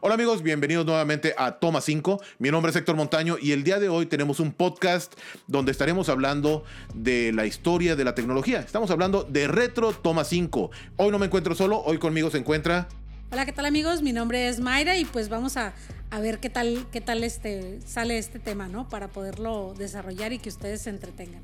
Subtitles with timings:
[0.00, 2.20] Hola amigos, bienvenidos nuevamente a Toma 5.
[2.38, 5.14] Mi nombre es Héctor Montaño y el día de hoy tenemos un podcast
[5.46, 8.60] donde estaremos hablando de la historia de la tecnología.
[8.60, 10.70] Estamos hablando de Retro Toma 5.
[10.96, 12.88] Hoy no me encuentro solo, hoy conmigo se encuentra...
[13.30, 14.02] Hola, ¿qué tal amigos?
[14.02, 15.72] Mi nombre es Mayra y pues vamos a,
[16.10, 18.88] a ver qué tal, qué tal este, sale este tema, ¿no?
[18.88, 21.42] Para poderlo desarrollar y que ustedes se entretengan.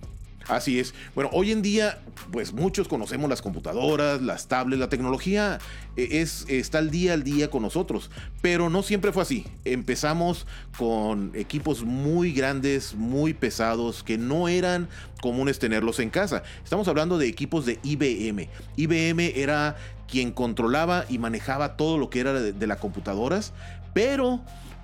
[0.48, 0.94] Así es.
[1.14, 2.00] Bueno, hoy en día,
[2.32, 5.58] pues muchos conocemos las computadoras, las tablets, la tecnología
[5.96, 9.46] eh, es, está al día al día con nosotros, pero no siempre fue así.
[9.64, 14.88] Empezamos con equipos muy grandes, muy pesados, que no eran
[15.20, 16.42] comunes tenerlos en casa.
[16.64, 18.48] Estamos hablando de equipos de IBM.
[18.76, 19.76] IBM era
[20.08, 23.52] quien controlaba y manejaba todo lo que era de, de las computadoras,
[23.94, 24.40] pero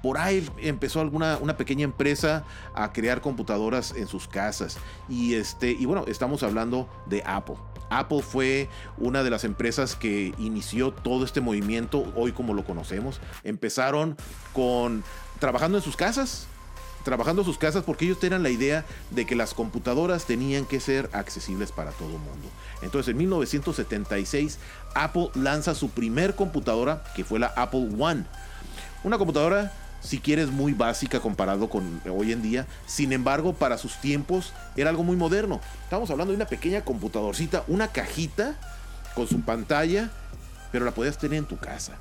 [0.07, 2.45] por ahí empezó alguna una pequeña empresa
[2.77, 4.79] a crear computadoras en sus casas.
[5.09, 7.57] Y este, y bueno, estamos hablando de Apple.
[7.91, 13.21] Apple fue una de las empresas que inició todo este movimiento hoy como lo conocemos.
[13.43, 14.17] Empezaron
[14.53, 15.03] con
[15.41, 16.47] trabajando en sus casas,
[17.05, 20.79] trabajando en sus casas porque ellos tenían la idea de que las computadoras tenían que
[20.79, 22.49] ser accesibles para todo el mundo.
[22.81, 24.61] Entonces en 1976
[24.95, 28.25] Apple lanza su primer computadora que fue la Apple One.
[29.03, 32.67] Una computadora si quieres, muy básica comparado con hoy en día.
[32.87, 35.61] Sin embargo, para sus tiempos era algo muy moderno.
[35.85, 38.57] Estamos hablando de una pequeña computadorcita, una cajita
[39.15, 40.11] con su pantalla,
[40.73, 41.97] pero la podías tener en tu casa.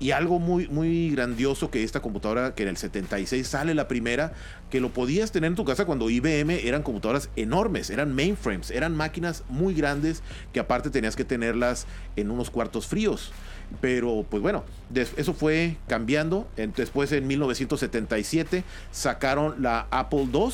[0.00, 4.32] Y algo muy, muy grandioso que esta computadora, que en el 76 sale la primera,
[4.70, 8.94] que lo podías tener en tu casa cuando IBM eran computadoras enormes, eran mainframes, eran
[8.94, 13.32] máquinas muy grandes que aparte tenías que tenerlas en unos cuartos fríos.
[13.80, 16.48] Pero pues bueno, eso fue cambiando.
[16.76, 20.50] Después en 1977 sacaron la Apple II,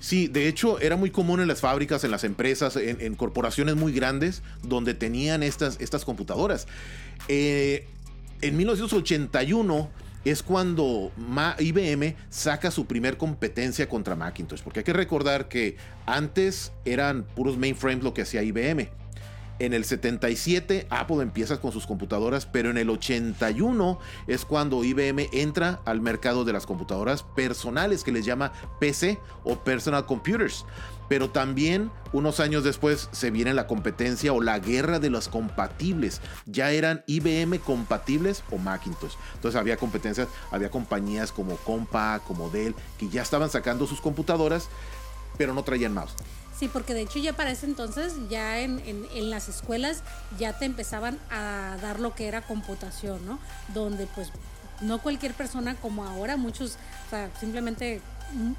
[0.01, 3.93] Sí, de hecho era muy común en las fábricas, en las empresas, en, corporaciones muy
[3.93, 6.67] grandes donde tenían estas, estas computadoras.
[7.29, 7.87] Eh,
[8.41, 9.91] en 1981
[10.25, 11.13] es cuando
[11.59, 15.77] IBM saca su primer competencia contra Macintosh, porque hay que recordar que
[16.07, 18.89] antes eran puros mainframes lo que hacía IBM.
[19.61, 25.29] En el 77 Apple empieza con sus computadoras, pero en el 81 es cuando IBM
[25.33, 30.65] entra al mercado de las computadoras personales que les llama PC o Personal Computers.
[31.09, 36.21] Pero también unos años después se viene la competencia o la guerra de los compatibles.
[36.47, 39.15] Ya eran IBM compatibles o Macintosh.
[39.35, 44.69] Entonces había competencias, había compañías como Compaq, como Dell, que ya estaban sacando sus computadoras,
[45.37, 46.17] pero no traían mouse.
[46.59, 50.03] Sí, porque de hecho ya para ese entonces, ya en, en, las escuelas
[50.39, 53.41] ya te empezaban a dar lo que era computación, ¿no?
[53.75, 54.31] Donde pues
[54.81, 58.01] no cualquier persona como ahora, muchos, o sea, simplemente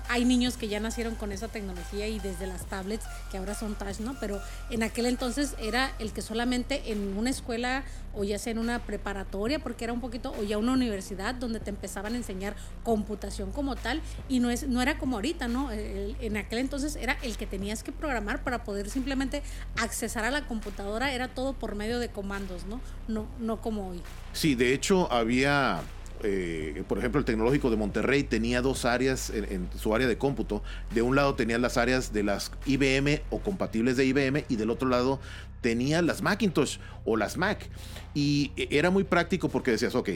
[0.09, 3.75] hay niños que ya nacieron con esa tecnología y desde las tablets que ahora son
[3.75, 4.15] touch, ¿no?
[4.19, 7.83] Pero en aquel entonces era el que solamente en una escuela
[8.13, 11.59] o ya sea en una preparatoria, porque era un poquito, o ya una universidad donde
[11.59, 15.69] te empezaban a enseñar computación como tal y no, es, no era como ahorita, ¿no?
[15.71, 19.43] en aquel entonces era el que tenías que programar para poder simplemente
[19.77, 22.79] accesar a la computadora, era todo por medio de comandos, ¿no?
[23.07, 24.01] No, no como hoy.
[24.33, 25.81] Sí, de hecho había
[26.23, 30.63] eh, por ejemplo, el tecnológico de Monterrey tenía dos áreas en, su área de cómputo.
[30.93, 34.69] De un lado tenía las áreas de las IBM o compatibles de IBM y del
[34.69, 35.19] otro lado
[35.61, 37.69] tenía las Macintosh o las Mac.
[38.13, 40.09] Y era muy práctico porque decías, ok,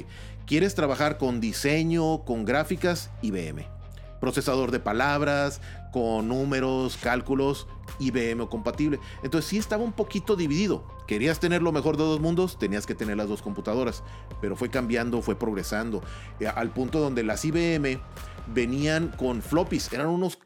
[0.46, 3.10] ¿quieres trabajar con diseño, con gráficas?
[3.22, 3.79] IBM.
[4.19, 5.62] Procesador de palabras,
[5.92, 7.68] con números, cálculos,
[8.00, 9.00] IBM compatible.
[9.24, 10.83] Entonces sí estaba un poquito dividido.
[11.07, 14.04] Querías tener lo mejor de dos mundos, tenías que tener las dos computadoras.
[14.42, 16.04] Pero fue cambiando, fue progresando.
[16.39, 18.00] Eh, al punto donde las IBM
[18.48, 19.92] venían con floppies.
[19.92, 20.38] Eran unos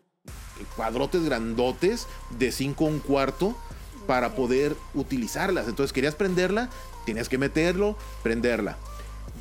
[0.75, 3.55] cuadrotes grandotes de 5 un cuarto
[4.07, 5.67] para poder utilizarlas.
[5.67, 6.69] Entonces querías prenderla,
[7.05, 8.77] tenías que meterlo, prenderla.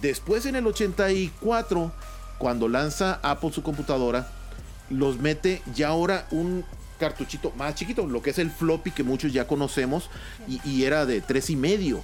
[0.00, 1.92] Después en el 84,
[2.42, 4.26] cuando lanza Apple su computadora,
[4.90, 6.64] los mete ya ahora un
[6.98, 10.10] cartuchito más chiquito, lo que es el floppy que muchos ya conocemos
[10.48, 12.02] y, era de tres y medio.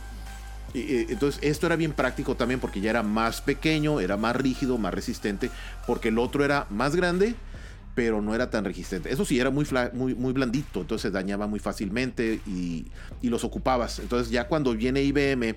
[0.74, 4.94] Entonces esto era bien práctico también porque ya era más pequeño, era más rígido, más
[4.94, 5.50] resistente,
[5.88, 7.34] porque el otro era más grande,
[7.98, 9.12] pero no era tan resistente.
[9.12, 12.86] Eso sí, era muy, muy, blandito, entonces dañaba muy fácilmente y,
[13.22, 13.98] los ocupabas.
[13.98, 15.56] Entonces ya cuando viene IBM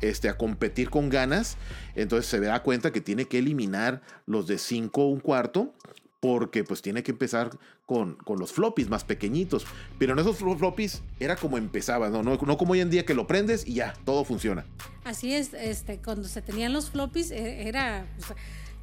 [0.00, 1.56] este, a competir con ganas,
[1.94, 5.74] entonces se da cuenta que tiene que eliminar los de 5 un cuarto
[6.18, 7.50] porque pues tiene que empezar
[7.84, 9.64] con, con, los floppies más pequeñitos.
[9.96, 12.24] Pero en esos floppies era como empezaba, ¿no?
[12.24, 12.56] ¿no?
[12.56, 14.66] como hoy en día que lo prendes y ya, todo funciona.
[15.04, 18.06] Así es, este, cuando se tenían los floppies e, era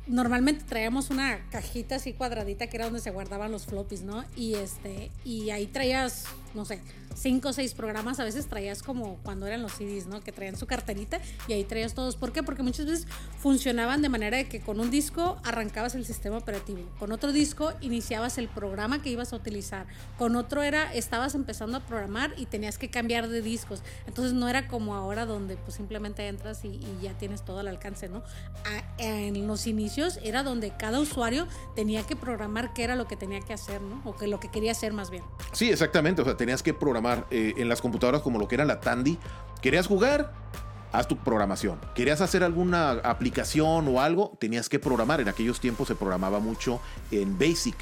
[0.08, 4.24] normalmente traíamos una cajita así cuadradita que era donde se guardaban los floppies, ¿no?
[4.36, 6.82] Y este, y ahí traías, no sé,
[7.16, 10.22] cinco o seis programas, a veces traías como cuando eran los CDs, ¿no?
[10.22, 12.18] Que traían su carterita y ahí traías todos.
[12.18, 12.44] ¿Por qué?
[12.44, 13.08] Porque muchas veces
[13.38, 17.74] funcionaban de manera de que con un disco arrancabas el sistema operativo, con otro disco
[17.80, 19.86] iniciabas el programa que ibas a utilizar,
[20.18, 23.84] con otro era, estabas empezando a programar y tenías que cambiar de discos.
[24.06, 28.10] Entonces no era como ahora donde pues simplemente entras y, ya tienes todo al alcance,
[28.10, 28.24] ¿no?
[28.98, 33.40] en los inicios era donde cada usuario tenía que programar qué era lo que tenía
[33.42, 34.02] que hacer, ¿no?
[34.06, 35.24] O que lo que quería hacer más bien.
[35.52, 36.22] Sí, exactamente.
[36.22, 39.18] O sea, tenías que programar eh, en las computadoras como lo que era la Tandy.
[39.62, 40.34] ¿Querías jugar?
[40.92, 41.80] Haz tu programación.
[41.96, 44.38] ¿Querías hacer alguna aplicación o algo?
[44.40, 45.22] Tenías que programar.
[45.22, 46.80] En aquellos tiempos se programaba mucho
[47.10, 47.78] en Basic.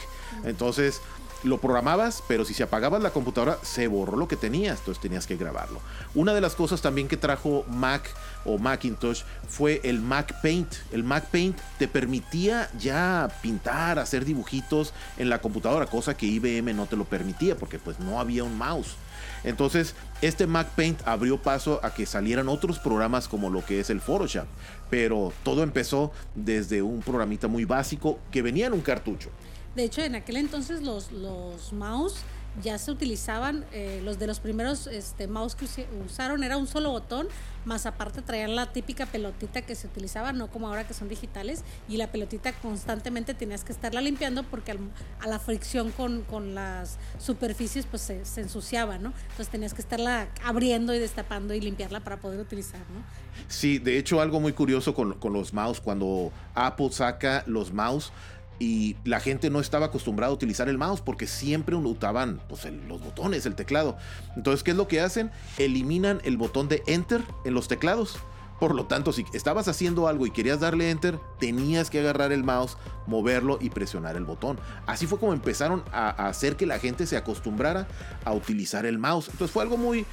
[0.45, 1.01] Entonces,
[1.43, 5.27] lo programabas, pero si se apagaba la computadora, se borró lo que tenías, entonces tenías
[5.27, 5.79] que grabarlo.
[6.15, 8.09] Una de las cosas también que trajo Mac
[8.45, 10.73] o Macintosh fue el Mac Paint.
[10.91, 16.75] El Mac Paint te permitía ya pintar, hacer dibujitos en la computadora, cosa que IBM
[16.75, 18.95] no te lo permitía porque pues no había un mouse.
[19.43, 23.89] Entonces, este Mac Paint abrió paso a que salieran otros programas como lo que es
[23.89, 24.45] el Photoshop,
[24.89, 29.29] pero todo empezó desde un programita muy básico que venía en un cartucho.
[29.75, 32.23] De hecho, en aquel entonces los, los mouse
[32.61, 35.65] ya se utilizaban, eh, los de los primeros este, mouse que
[36.05, 37.27] usaron era un solo botón,
[37.63, 41.63] más aparte traían la típica pelotita que se utilizaba, no como ahora que son digitales,
[41.87, 44.77] y la pelotita constantemente tenías que estarla limpiando porque
[45.21, 49.13] a la fricción con, con las superficies pues se, se, ensuciaba, ¿no?
[49.21, 53.03] Entonces tenías que estarla abriendo y destapando y limpiarla para poder utilizar, ¿no?
[53.47, 58.11] Sí, de hecho algo muy curioso con, con los mouse, cuando Apple saca los mouse,
[58.61, 63.01] y la gente no estaba acostumbrada a utilizar el mouse porque siempre usaban pues, los
[63.01, 63.97] botones, el teclado.
[64.35, 65.31] Entonces, ¿qué es lo que hacen?
[65.57, 68.19] Eliminan el botón de enter en los teclados.
[68.59, 72.43] Por lo tanto, si estabas haciendo algo y querías darle enter, tenías que agarrar el
[72.43, 72.77] mouse,
[73.07, 74.59] moverlo y presionar el botón.
[74.85, 77.87] Así fue como empezaron a, hacer que la gente se acostumbrara
[78.25, 79.29] a utilizar el mouse.
[79.29, 80.05] Entonces fue algo muy,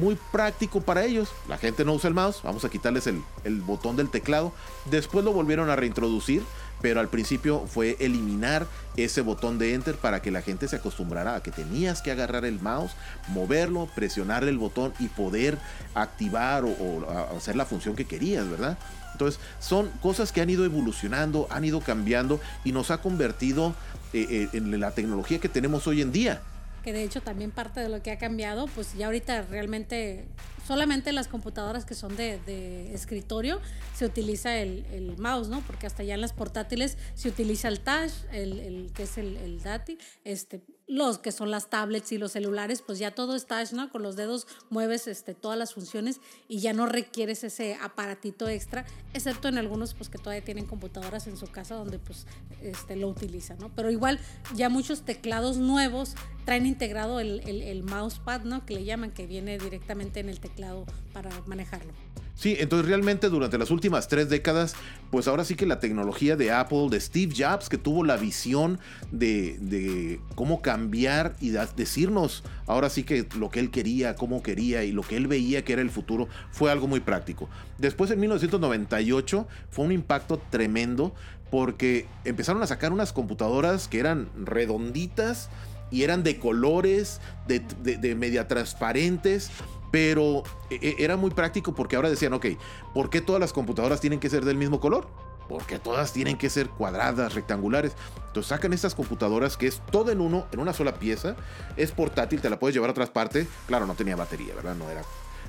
[0.00, 1.32] muy práctico para ellos.
[1.48, 4.52] La gente no usa el mouse, vamos a quitarles el, el botón del teclado.
[4.88, 6.44] Después lo volvieron a reintroducir
[6.80, 8.66] pero al principio fue eliminar
[8.96, 12.44] ese botón de enter para que la gente se acostumbrara a que tenías que agarrar
[12.44, 12.92] el mouse,
[13.28, 15.58] moverlo, presionar el botón y poder
[15.94, 18.78] activar o, hacer la función que querías, ¿verdad?
[19.12, 23.74] Entonces son cosas que han ido evolucionando, han ido cambiando y nos ha convertido
[24.12, 26.42] eh, eh, en la tecnología que tenemos hoy en día
[26.88, 30.24] que de hecho también parte de lo que ha cambiado, pues ya ahorita realmente
[30.66, 33.60] solamente las computadoras que son de, escritorio
[33.94, 35.60] se utiliza el, mouse, ¿no?
[35.66, 39.62] Porque hasta ya en las portátiles se utiliza el touch, el, que es el, el
[39.62, 43.90] DATI, este, los que son las tablets y los celulares, pues ya todo está, ¿no?
[43.90, 48.86] Con los dedos mueves este, todas las funciones y ya no requieres ese aparatito extra,
[49.12, 52.26] excepto en algunos pues que todavía tienen computadoras en su casa donde pues
[52.62, 53.70] este, lo utilizan, ¿no?
[53.74, 54.18] Pero igual
[54.54, 56.14] ya muchos teclados nuevos
[56.46, 58.64] traen integrado el, el, el mousepad, ¿no?
[58.64, 61.92] Que le llaman, que viene directamente en el teclado para manejarlo.
[62.38, 64.76] Sí, entonces realmente durante las últimas tres décadas,
[65.10, 68.78] pues ahora sí que la tecnología de Apple, de Steve Jobs, que tuvo la visión
[69.10, 74.92] de, cómo cambiar y decirnos ahora sí que lo que él quería, cómo quería y
[74.92, 77.48] lo que él veía que era el futuro, fue algo muy práctico.
[77.76, 81.16] Después en 1998 fue un impacto tremendo
[81.50, 85.50] porque empezaron a sacar unas computadoras que eran redonditas
[85.90, 89.50] y eran de colores, de, de media transparentes
[89.90, 92.46] pero e, e, era muy práctico porque ahora decían, ok,
[92.94, 95.08] ¿por qué todas las computadoras tienen que ser del mismo color?
[95.48, 97.92] Porque todas tienen que ser cuadradas, rectangulares.
[98.26, 101.36] Entonces sacan estas computadoras que es todo en uno, en una sola pieza.
[101.76, 103.48] Es portátil, te la puedes llevar a otras partes.
[103.66, 104.74] Claro, no tenía batería, ¿verdad?
[104.74, 105.02] No era,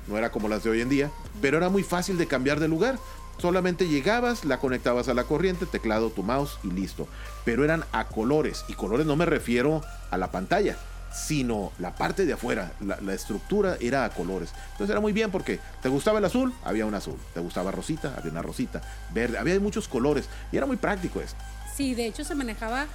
[0.07, 1.11] no era como las de hoy en día.
[1.41, 2.97] Pero era muy fácil de cambiar de lugar.
[3.39, 7.05] Solamente llegabas, la conectabas a la corriente, teclado, tu mouse y listo.
[7.43, 8.63] Pero eran a colores.
[8.69, 9.81] Y colores no me refiero
[10.11, 10.77] a la pantalla
[11.11, 14.51] sino la parte de afuera, la, estructura era a colores.
[14.71, 18.13] Entonces era muy bien porque te gustaba el azul, había un azul, te gustaba rosita,
[18.17, 18.81] había una rosita,
[19.13, 21.39] verde, había muchos colores y era muy práctico esto.
[21.75, 22.87] Sí, de hecho se manejaba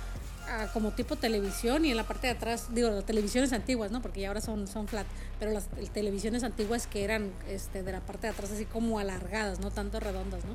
[0.48, 4.00] ah, como tipo televisión y en la parte de atrás, digo, las televisiones antiguas, ¿no?
[4.00, 5.06] Porque ya ahora son, son flat,
[5.38, 9.60] pero las televisiones antiguas que eran este, de la parte de atrás así como alargadas,
[9.60, 10.54] no tanto redondas, ¿no?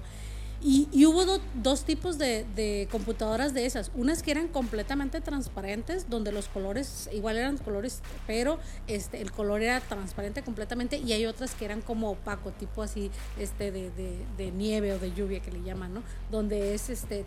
[0.61, 3.91] Y, hubo dos tipos de, computadoras de esas.
[3.95, 9.61] Unas que eran completamente transparentes, donde los colores igual eran colores, pero este, el color
[9.61, 10.97] era transparente completamente.
[10.97, 15.39] Y hay otras que eran como opaco, tipo así este, de, nieve o de lluvia
[15.39, 16.03] que le llaman, ¿no?
[16.29, 17.25] Donde es este,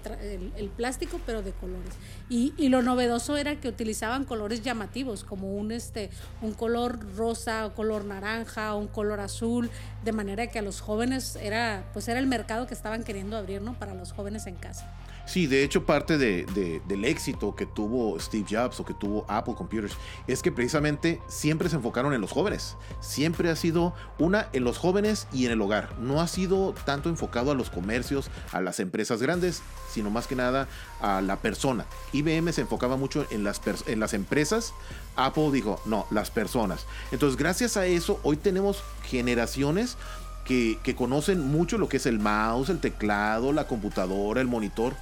[0.57, 1.95] el, plástico, pero de colores.
[2.29, 6.11] Y, y, lo novedoso era que utilizaban colores llamativos, como un, este,
[6.43, 9.71] un color rosa, o color naranja, un color azul,
[10.05, 13.75] de manera que a los jóvenes era, pues era el mercado que estaban queriendo ¿no?
[13.79, 14.91] para los jóvenes en casa.
[15.25, 19.55] Sí, de hecho parte de, del éxito que tuvo Steve Jobs o que tuvo Apple
[19.55, 19.95] Computers
[20.27, 22.77] es que precisamente siempre se enfocaron en los jóvenes.
[23.01, 25.97] Siempre ha sido una en los jóvenes y en el hogar.
[26.01, 30.35] No ha sido tanto enfocado a los comercios, a las empresas grandes, sino más que
[30.35, 30.67] nada
[31.01, 31.87] a la persona.
[32.13, 34.75] IBM se enfocaba mucho en las, en las empresas.
[35.15, 36.87] Apple dijo, no, las personas.
[37.13, 39.97] Entonces gracias a eso hoy tenemos generaciones
[40.45, 44.95] que, conocen mucho lo que es el mouse, el teclado, la computadora, el monitor.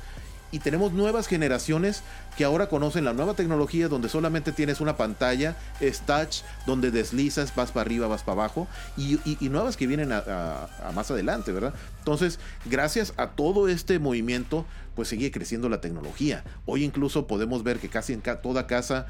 [0.53, 2.03] Y tenemos nuevas generaciones
[2.37, 7.55] que ahora conocen la nueva tecnología donde solamente tienes una pantalla, es touch, donde deslizas,
[7.55, 8.67] vas para arriba, vas para abajo,
[8.97, 11.73] y, nuevas que vienen a, más adelante, ¿verdad?
[11.99, 14.67] Entonces, gracias a todo este movimiento,
[14.97, 16.43] pues sigue creciendo la tecnología.
[16.67, 19.07] Hoy incluso podemos ver que casi en toda casa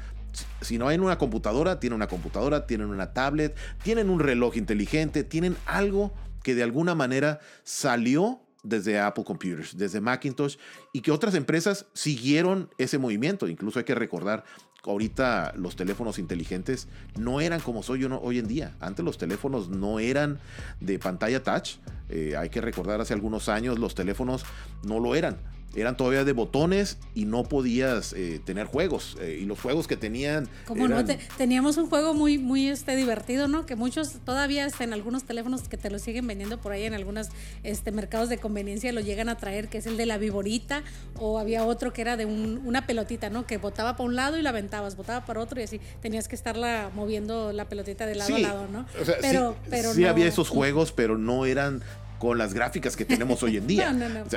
[0.61, 5.23] si no hay una computadora, tienen una computadora, tienen una tablet, tienen un reloj inteligente,
[5.23, 10.57] tienen algo que de alguna manera salió desde Apple Computers, desde Macintosh,
[10.93, 13.47] y que otras empresas siguieron ese movimiento.
[13.47, 14.43] Incluso hay que recordar
[14.83, 16.87] ahorita los teléfonos inteligentes
[17.19, 18.75] no eran como soy hoy en día.
[18.79, 20.39] Antes los teléfonos no eran
[20.79, 21.77] de pantalla touch.
[22.09, 24.43] Eh, hay que recordar hace algunos años los teléfonos
[24.83, 25.37] no lo eran
[25.75, 29.17] eran todavía de botones y no podías eh, tener juegos.
[29.21, 30.49] Eh, y los juegos que tenían.
[30.65, 31.03] Como no,
[31.37, 33.65] teníamos un juego muy, muy este, divertido, ¿no?
[33.65, 37.29] Que muchos todavía en algunos teléfonos que te lo siguen vendiendo por ahí en algunos
[37.63, 40.83] este, mercados de conveniencia lo llegan a traer, que es el de la viborita.
[41.19, 43.45] O había otro que era de una pelotita, ¿no?
[43.47, 46.35] Que botaba para un lado y la aventabas, botaba para otro y así tenías que
[46.35, 48.85] estarla moviendo la pelotita de lado a lado, ¿no?
[49.21, 51.83] pero, sí, pero sí había esos juegos, pero no eran
[52.21, 53.91] con las gráficas que tenemos hoy en día.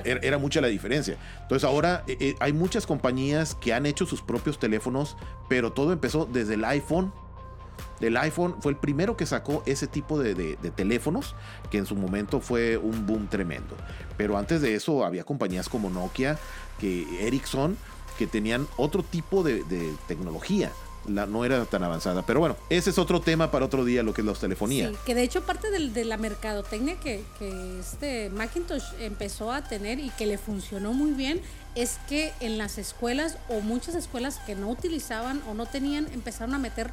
[0.05, 1.19] era, mucha la diferencia.
[1.43, 5.19] Entonces ahora eh, eh, hay muchas compañías que han hecho sus propios teléfonos,
[5.51, 7.13] pero todo empezó desde el iPhone.
[8.01, 11.37] El iPhone fue el primero que sacó ese tipo de, teléfonos,
[11.71, 13.77] que en su momento fue un boom tremendo.
[14.17, 16.39] Pero antes de eso había compañías como Nokia,
[16.81, 17.77] que Ericsson,
[18.19, 20.73] que tenían otro tipo de tecnología
[21.07, 22.23] no era tan avanzada.
[22.27, 24.89] Pero bueno, ese es otro tema para otro día, lo que es la telefonía.
[24.91, 29.99] Sí, que de hecho parte de, la mercadotecnia que, que este Macintosh empezó a tener
[29.99, 31.41] y que le funcionó muy bien
[31.75, 36.55] es que en las escuelas o muchas escuelas que no utilizaban o no tenían empezaron
[36.55, 36.91] a meter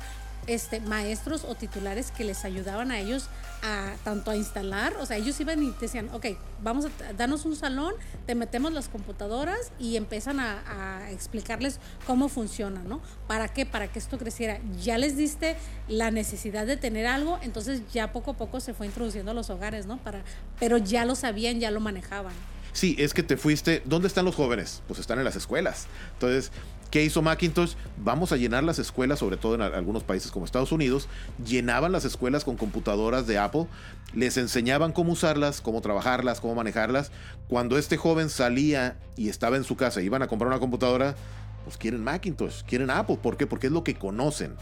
[0.47, 3.29] este, maestros o titulares que les ayudaban a ellos
[3.63, 6.27] a tanto a instalar, o sea, ellos iban y decían, ok,
[6.63, 7.93] vamos a darnos un salón,
[8.25, 13.01] te metemos las computadoras y empiezan a, explicarles cómo funciona, ¿no?
[13.27, 13.65] ¿Para qué?
[13.65, 14.59] Para que esto creciera.
[14.81, 15.57] Ya les diste
[15.87, 19.49] la necesidad de tener algo, entonces ya poco a poco se fue introduciendo a los
[19.49, 19.97] hogares, ¿no?
[19.97, 20.23] Para,
[20.59, 22.33] pero ya lo sabían, ya lo manejaban.
[22.73, 23.81] Sí, es que te fuiste.
[23.85, 24.81] ¿Dónde están los jóvenes?
[24.87, 25.87] Pues están en las escuelas.
[26.13, 26.51] Entonces,
[26.91, 27.75] ¿Qué hizo Macintosh?
[28.03, 31.07] Vamos a llenar las escuelas, sobre todo en algunos países como Estados Unidos,
[31.43, 33.67] llenaban las escuelas con computadoras de Apple,
[34.13, 37.13] les enseñaban cómo usarlas, cómo trabajarlas, cómo manejarlas.
[37.47, 41.15] Cuando este joven salía y estaba en su casa, iban a comprar una computadora,
[41.63, 43.19] pues quieren Macintosh, quieren Apple.
[43.23, 43.47] ¿Por qué?
[43.47, 44.55] Porque es lo que conocen.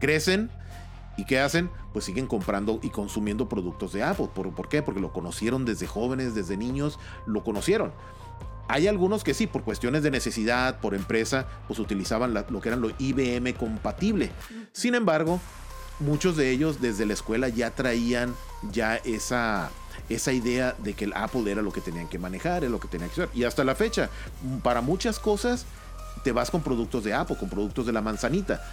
[0.00, 0.50] Crecen
[1.16, 1.70] ¿Y qué hacen?
[1.92, 4.28] Pues siguen comprando y consumiendo productos de Apple.
[4.34, 4.82] ¿Por, ¿Por, qué?
[4.82, 7.92] Porque lo conocieron desde jóvenes, desde niños, lo conocieron.
[8.72, 12.80] Hay algunos que sí, por cuestiones de necesidad, por empresa, pues utilizaban lo que eran
[12.80, 14.30] lo IBM compatible.
[14.72, 15.40] Sin embargo,
[16.00, 18.34] muchos de ellos desde la escuela ya traían
[18.70, 19.68] ya esa,
[20.08, 22.88] esa idea de que el Apple era lo que tenían que manejar, era lo que
[22.88, 23.28] tenían que hacer.
[23.34, 24.08] Y hasta la fecha,
[24.62, 25.66] para muchas cosas,
[26.24, 28.64] te vas con productos de Apple, con productos de la manzanita.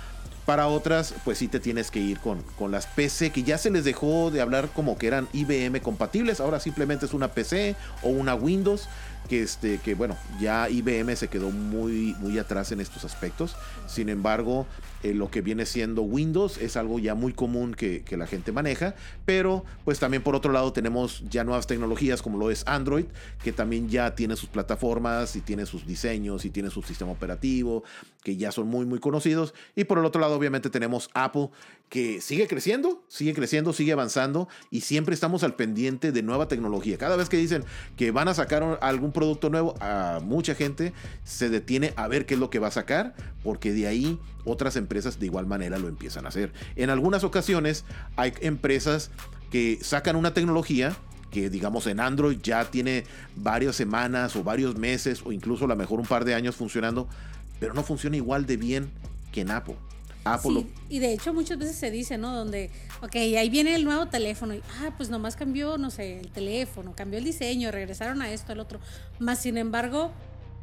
[0.46, 3.70] Para otras, pues sí te tienes que ir con, con las PC, que ya se
[3.70, 8.08] les dejó de hablar como que eran IBM compatibles, ahora simplemente es una PC o
[8.08, 8.88] una Windows
[9.30, 13.56] que, este, que bueno, ya IBM se quedó muy, muy atrás en estos aspectos.
[13.88, 14.66] Sin embargo,
[15.02, 18.96] eh, lo que viene siendo Windows es algo ya muy común que, la gente maneja,
[19.26, 23.06] pero pues también por otro lado tenemos ya nuevas tecnologías como lo es Android,
[23.42, 27.84] que también ya tiene sus plataformas y tiene sus diseños y tiene su sistema operativo,
[28.24, 29.54] que ya son muy, muy conocidos.
[29.74, 31.50] Y por el otro lado, obviamente tenemos Apple,
[31.88, 36.98] que sigue creciendo, sigue creciendo, sigue avanzando y siempre estamos al pendiente de nueva tecnología.
[36.98, 37.64] Cada vez que dicen
[37.96, 42.34] que van a sacar algún producto nuevo, a mucha gente se detiene a ver qué
[42.34, 45.88] es lo que va a sacar, porque de ahí otras empresas de igual manera lo
[45.88, 46.52] empiezan a hacer.
[46.76, 49.12] En algunas ocasiones hay empresas
[49.52, 50.96] que sacan una tecnología
[51.32, 53.04] que digamos en Android ya tiene
[53.36, 57.08] varias semanas o varios meses o incluso a lo mejor un par de años funcionando,
[57.60, 58.90] pero no funciona igual de bien
[59.32, 59.76] que en Apple.
[60.26, 62.36] Apple sí, y de hecho muchas veces se dice, ¿no?
[62.36, 66.32] Donde, ok, ahí viene el nuevo teléfono y, ah, pues nomás cambió, no sé, el
[66.32, 68.80] teléfono, cambió el diseño, regresaron a esto, al otro.
[69.20, 70.12] Más sin embargo,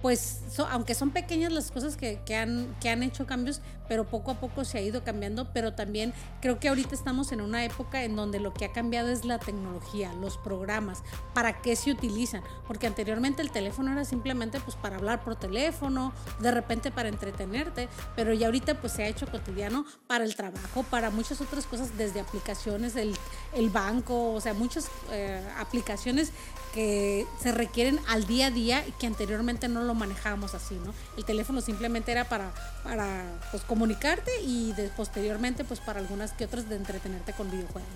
[0.02, 4.32] pues aunque son pequeñas las cosas que, que, han, que han hecho cambios, pero poco
[4.32, 8.04] a poco se ha ido cambiando, pero también creo que ahorita estamos en una época
[8.04, 11.02] en donde lo que ha cambiado es la tecnología, los programas,
[11.34, 16.12] para qué se utilizan, porque anteriormente el teléfono era simplemente pues para hablar por teléfono,
[16.40, 20.82] de repente para entretenerte, pero ya ahorita pues se ha hecho cotidiano para el trabajo,
[20.84, 23.16] para muchas otras cosas, desde aplicaciones, el,
[23.54, 26.32] el banco, o sea, muchas eh, aplicaciones
[26.74, 30.92] que se requieren al día a día y que anteriormente no lo manejábamos así, ¿no?
[31.16, 32.52] El teléfono simplemente era para,
[32.84, 37.90] para pues, comunicarte y posteriormente pues para algunas que otras de entretenerte con videojuegos.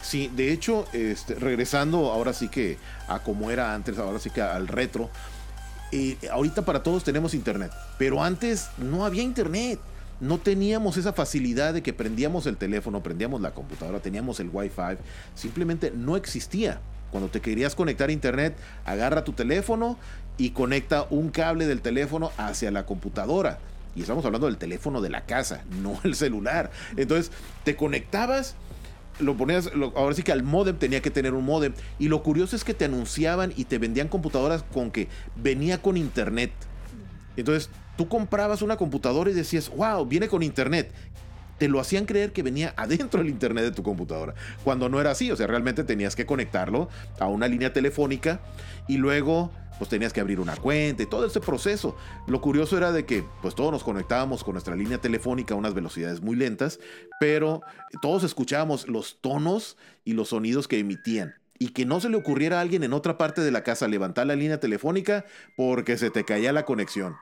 [0.00, 4.40] Sí, de hecho, este, regresando ahora sí que a como era antes, ahora sí que
[4.40, 5.10] al retro,
[5.92, 9.78] eh, ahorita para todos tenemos internet, pero antes no había internet
[10.20, 14.96] no teníamos esa facilidad de que prendíamos el teléfono, prendíamos la computadora, teníamos el Wi-Fi,
[15.34, 16.80] simplemente no existía.
[17.10, 19.98] Cuando te querías conectar a internet, agarra tu teléfono
[20.38, 23.58] y conecta un cable del teléfono hacia la computadora.
[23.94, 26.70] Y estamos hablando del teléfono de la casa, no el celular.
[26.96, 27.32] Entonces,
[27.64, 28.54] te conectabas,
[29.18, 31.74] lo ponías, ahora sí que al modem tenía que tener un modem.
[31.98, 35.96] Y lo curioso es que te anunciaban y te vendían computadoras con que venía con
[35.96, 36.52] internet.
[37.36, 40.92] Entonces, tú comprabas una computadora y decías, wow, viene con internet
[41.60, 45.10] te lo hacían creer que venía adentro del internet de tu computadora, cuando no era
[45.10, 48.40] así, o sea, realmente tenías que conectarlo a una línea telefónica
[48.88, 51.96] y luego pues tenías que abrir una cuenta y todo ese proceso.
[52.26, 55.74] Lo curioso era de que pues todos nos conectábamos con nuestra línea telefónica a unas
[55.74, 56.80] velocidades muy lentas,
[57.18, 57.60] pero
[58.00, 62.58] todos escuchábamos los tonos y los sonidos que emitían y que no se le ocurriera
[62.58, 66.24] a alguien en otra parte de la casa levantar la línea telefónica porque se te
[66.24, 67.16] caía la conexión.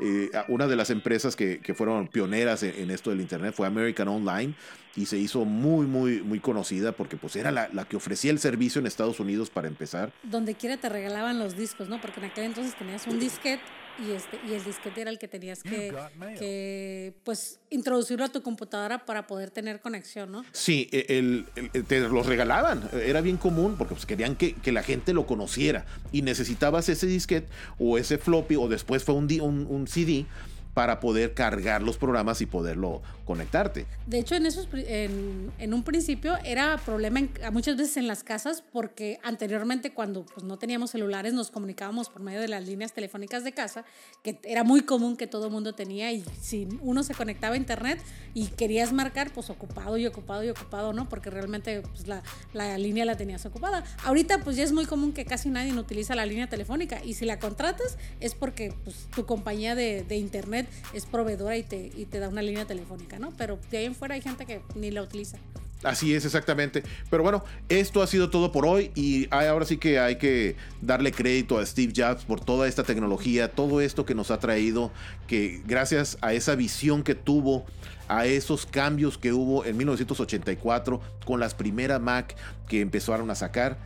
[0.00, 4.54] Eh, una de las empresas que, fueron pioneras en, esto del Internet fue American Online
[4.96, 8.38] y se hizo muy, muy, muy conocida porque pues era la, la, que ofrecía el
[8.38, 10.12] servicio en Estados Unidos para empezar.
[10.22, 12.00] Donde quiera te regalaban los discos, ¿no?
[12.02, 13.62] Porque en aquel entonces tenías un disquete
[13.98, 15.94] y, este, y el disquete era el que tenías que,
[16.38, 20.44] que, pues, introducirlo a tu computadora para poder tener conexión, ¿no?
[20.52, 21.46] Sí, e, el,
[21.86, 22.88] te los regalaban.
[22.92, 27.06] Era bien común porque pues, querían que, que, la gente lo conociera y necesitabas ese
[27.06, 27.48] disquete
[27.78, 30.26] o ese floppy o después fue un, un, un CD
[30.74, 33.86] para poder cargar los programas y poderlo conectarte.
[34.06, 37.20] De hecho, en, esos, en, en un principio era problema
[37.52, 42.22] muchas veces en las casas porque anteriormente cuando pues, no teníamos celulares nos comunicábamos por
[42.22, 43.84] medio de las líneas telefónicas de casa,
[44.22, 48.00] que era muy común que todo mundo tenía y si uno se conectaba a internet
[48.34, 51.08] y querías marcar, pues ocupado y ocupado y ocupado, ¿no?
[51.08, 53.84] Porque realmente pues, la, la línea la tenías ocupada.
[54.04, 57.24] Ahorita pues ya es muy común que casi nadie utiliza la línea telefónica y si
[57.24, 60.59] la contratas es porque pues, tu compañía de, de internet
[60.92, 63.32] es proveedora y te, y te da una línea telefónica, ¿no?
[63.36, 65.38] Pero de ahí en fuera hay gente que ni la utiliza.
[65.82, 66.82] Así es, exactamente.
[67.08, 71.10] Pero bueno, esto ha sido todo por hoy y ahora sí que hay que darle
[71.10, 74.90] crédito a Steve Jobs por toda esta tecnología, todo esto que nos ha traído,
[75.26, 77.64] que gracias a esa visión que tuvo,
[78.08, 82.36] a esos cambios que hubo en 1984 con las primeras Mac
[82.68, 83.78] que empezaron a sacar,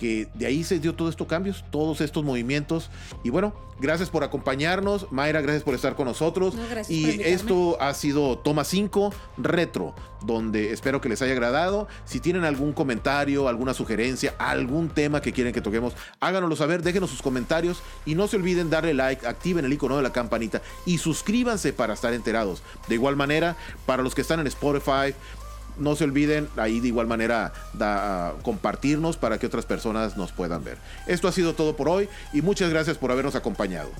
[0.00, 2.88] que de ahí se dio todos estos cambios, todos estos movimientos.
[3.22, 5.12] Y bueno, gracias por acompañarnos.
[5.12, 6.54] Mayra, gracias por estar con nosotros.
[6.88, 11.86] y esto ha sido Toma 5 Retro, donde espero que les haya agradado.
[12.06, 17.10] Si tienen algún comentario, alguna sugerencia, algún tema que quieren que toquemos, háganoslo saber, déjenos
[17.10, 20.96] sus comentarios y no se olviden darle like, activen el icono de la campanita y
[20.96, 22.62] suscríbanse para estar enterados.
[22.88, 25.14] De igual manera, para los que están en Spotify,
[25.80, 30.62] no se olviden ahí de igual manera da, compartirnos para que otras personas nos puedan
[30.62, 30.78] ver.
[31.06, 33.90] Esto ha sido todo por hoy y muchas gracias por habernos acompañado.